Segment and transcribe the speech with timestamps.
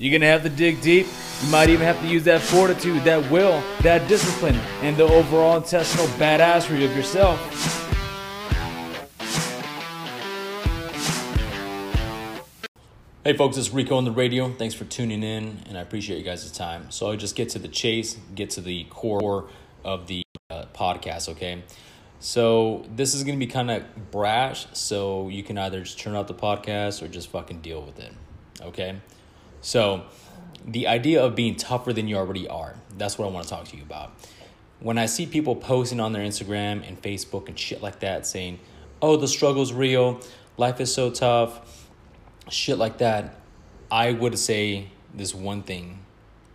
[0.00, 1.08] You're gonna have to dig deep.
[1.42, 5.56] You might even have to use that fortitude, that will, that discipline, and the overall
[5.56, 7.40] intestinal badassery of yourself.
[13.24, 14.52] Hey folks, it's Rico on the radio.
[14.52, 16.92] Thanks for tuning in, and I appreciate you guys' time.
[16.92, 19.48] So I'll just get to the chase, get to the core
[19.84, 21.64] of the uh, podcast, okay?
[22.20, 26.28] So this is gonna be kind of brash, so you can either just turn out
[26.28, 28.12] the podcast or just fucking deal with it,
[28.62, 29.00] okay?
[29.60, 30.04] So
[30.64, 33.64] the idea of being tougher than you already are, that's what I want to talk
[33.68, 34.12] to you about.
[34.80, 38.60] When I see people posting on their Instagram and Facebook and shit like that saying,
[39.02, 40.20] oh, the struggle's real,
[40.56, 41.88] life is so tough,
[42.48, 43.36] shit like that,
[43.90, 46.00] I would say this one thing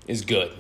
[0.08, 0.54] is good.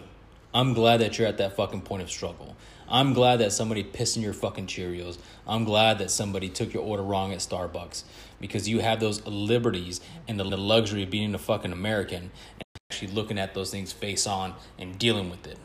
[0.54, 2.56] I'm glad that you're at that fucking point of struggle.
[2.90, 5.18] I'm glad that somebody pissed in your fucking Cheerios.
[5.48, 8.04] I'm glad that somebody took your order wrong at Starbucks
[8.40, 13.08] because you have those liberties and the luxury of being a fucking American and actually
[13.10, 15.58] looking at those things face on and dealing with it.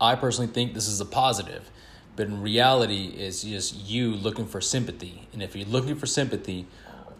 [0.00, 1.70] I personally think this is a positive,
[2.16, 5.28] but in reality, it's just you looking for sympathy.
[5.32, 6.66] And if you're looking for sympathy,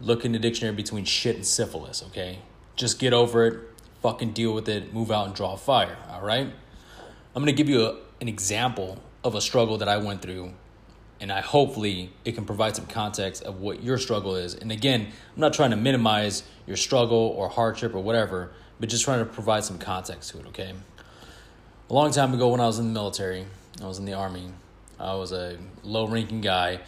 [0.01, 2.39] look in the dictionary between shit and syphilis, okay?
[2.75, 3.59] Just get over it,
[4.01, 6.51] fucking deal with it, move out and draw fire, all right?
[7.35, 10.53] I'm gonna give you a, an example of a struggle that I went through,
[11.19, 14.55] and I hopefully it can provide some context of what your struggle is.
[14.55, 19.05] And again, I'm not trying to minimize your struggle or hardship or whatever, but just
[19.05, 20.73] trying to provide some context to it, okay?
[21.89, 23.45] A long time ago when I was in the military,
[23.81, 24.49] I was in the army,
[24.99, 26.79] I was a low ranking guy,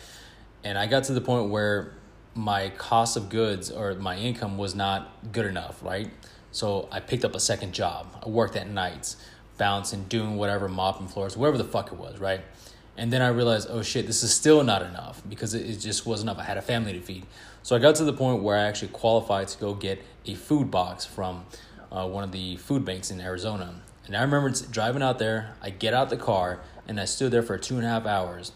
[0.63, 1.93] and I got to the point where
[2.33, 6.11] my cost of goods or my income was not good enough, right?
[6.51, 8.07] So I picked up a second job.
[8.25, 9.17] I worked at nights,
[9.57, 12.41] bouncing, doing whatever, mopping floors, whatever the fuck it was, right?
[12.97, 16.05] And then I realized, oh shit, this is still not enough because it, it just
[16.05, 16.41] wasn't enough.
[16.41, 17.25] I had a family to feed.
[17.63, 20.71] So I got to the point where I actually qualified to go get a food
[20.71, 21.45] box from
[21.91, 23.81] uh, one of the food banks in Arizona.
[24.05, 27.41] And I remember driving out there, I get out the car, and I stood there
[27.41, 28.51] for two and a half hours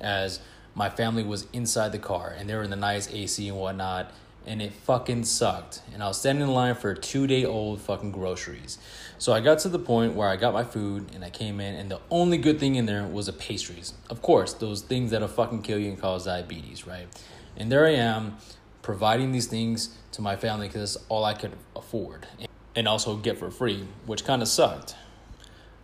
[0.00, 0.40] as
[0.74, 4.12] my family was inside the car and they were in the nice AC and whatnot,
[4.46, 5.82] and it fucking sucked.
[5.92, 8.78] And I was standing in line for two day old fucking groceries.
[9.18, 11.74] So I got to the point where I got my food and I came in,
[11.74, 13.94] and the only good thing in there was the pastries.
[14.08, 17.08] Of course, those things that'll fucking kill you and cause diabetes, right?
[17.56, 18.36] And there I am
[18.82, 22.26] providing these things to my family because that's all I could afford
[22.76, 24.94] and also get for free, which kind of sucked.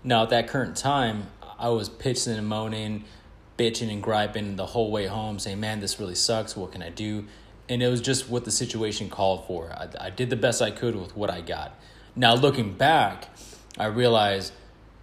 [0.05, 3.05] Now, at that current time, I was pitching and moaning,
[3.57, 6.57] bitching and griping the whole way home, saying, Man, this really sucks.
[6.57, 7.27] What can I do?
[7.69, 9.71] And it was just what the situation called for.
[9.73, 11.79] I, I did the best I could with what I got.
[12.15, 13.29] Now, looking back,
[13.79, 14.53] I realized,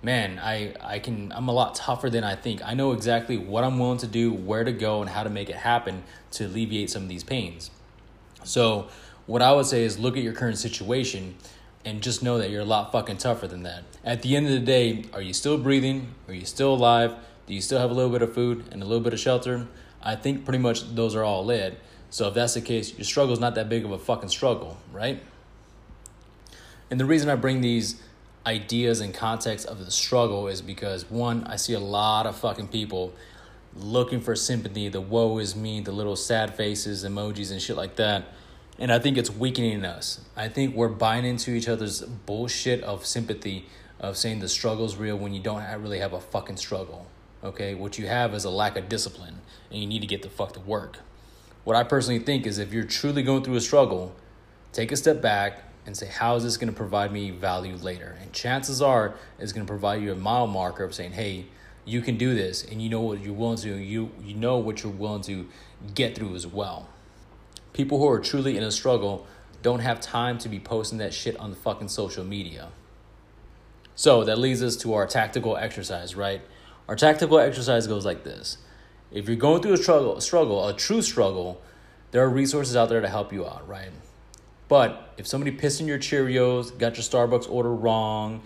[0.04, 2.62] man, I, I can, I'm a lot tougher than I think.
[2.64, 5.50] I know exactly what I'm willing to do, where to go, and how to make
[5.50, 7.72] it happen to alleviate some of these pains.
[8.44, 8.90] So,
[9.26, 11.36] what I would say is look at your current situation
[11.86, 13.84] and just know that you're a lot fucking tougher than that.
[14.04, 16.14] At the end of the day, are you still breathing?
[16.28, 17.16] Are you still alive?
[17.48, 19.68] Do you still have a little bit of food and a little bit of shelter?
[20.02, 21.80] I think pretty much those are all lit.
[22.10, 24.78] So if that's the case, your struggle is not that big of a fucking struggle,
[24.92, 25.22] right?
[26.90, 28.02] And the reason I bring these
[28.46, 32.70] ideas and context of the struggle is because one, I see a lot of fucking
[32.70, 33.14] people
[33.76, 37.96] looking for sympathy, the woe is me, the little sad faces, emojis, and shit like
[37.98, 38.26] that.
[38.80, 40.22] And I think it's weakening us.
[40.36, 43.68] I think we're buying into each other's bullshit of sympathy,
[44.00, 47.06] of saying the struggle's real when you don't really have a fucking struggle.
[47.44, 50.30] Okay, what you have is a lack of discipline, and you need to get the
[50.30, 51.00] fuck to work.
[51.70, 54.16] What I personally think is if you're truly going through a struggle,
[54.74, 58.18] take a step back and say, how is this going to provide me value later?
[58.20, 61.46] And chances are, it's going to provide you a mile marker of saying, hey,
[61.86, 63.76] you can do this, and you know what you're willing to.
[63.76, 65.48] You you know what you're willing to
[65.94, 66.90] get through as well.
[67.74, 69.28] People who are truly in a struggle
[69.62, 72.70] don't have time to be posting that shit on the fucking social media.
[73.94, 76.42] So that leads us to our tactical exercise, right?
[76.88, 78.58] Our tactical exercise goes like this.
[79.12, 81.62] If you're going through a struggle, a struggle, a true struggle,
[82.12, 83.92] there are resources out there to help you out, right?
[84.68, 88.42] But if somebody pissed in your Cheerios, got your Starbucks order wrong,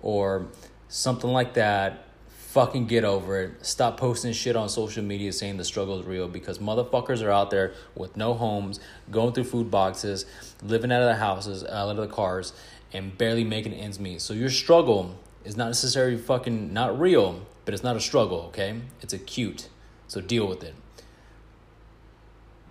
[0.00, 0.46] or
[0.88, 3.66] something like that, fucking get over it.
[3.66, 7.50] Stop posting shit on social media saying the struggle is real because motherfuckers are out
[7.50, 8.80] there with no homes,
[9.10, 10.24] going through food boxes,
[10.62, 12.54] living out of their houses, out of the cars,
[12.94, 14.22] and barely making ends meet.
[14.22, 15.14] So your struggle
[15.44, 18.80] is not necessarily fucking not real but it's not a struggle, okay?
[19.02, 19.68] It's acute.
[20.08, 20.85] So deal with it.